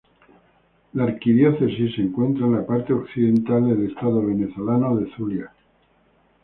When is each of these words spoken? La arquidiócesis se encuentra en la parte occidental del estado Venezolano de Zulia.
La 0.93 1.03
arquidiócesis 1.03 1.93
se 1.93 2.01
encuentra 2.01 2.47
en 2.47 2.53
la 2.55 2.65
parte 2.65 2.91
occidental 2.91 3.69
del 3.69 3.87
estado 3.87 4.25
Venezolano 4.25 4.95
de 4.97 5.11
Zulia. 5.15 5.53